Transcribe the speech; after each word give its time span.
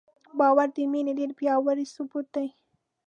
باور 0.39 0.67
د 0.75 0.77
مینې 0.91 1.13
ډېر 1.19 1.31
پیاوړی 1.39 1.85
ثبوت 1.93 2.27
دی. 2.35 2.47